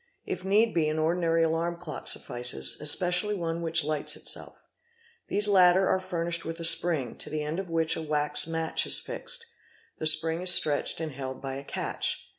[0.25, 4.55] If need be an ordinary alarm clock suffices, especially one which hghts itself.
[5.27, 8.87] These latter are furnished with a spring, to the end of which a wax match
[8.87, 9.45] is fixed;
[9.99, 12.27] the spring is stretched and held by a catch.